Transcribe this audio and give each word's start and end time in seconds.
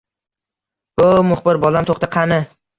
Ho`o`, 1.03 1.11
muxbir 1.29 1.63
bolam, 1.69 1.91
to`xta 1.95 2.13
qani 2.19 2.45